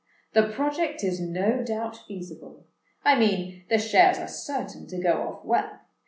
The 0.33 0.41
project 0.49 1.03
is 1.03 1.19
no 1.21 1.61
doubt 1.63 1.95
feasible—I 2.07 3.19
mean, 3.19 3.65
the 3.69 3.77
shares 3.77 4.17
are 4.17 4.27
certain 4.27 4.87
to 4.87 4.97
go 4.97 5.11
off 5.21 5.45
well. 5.45 5.79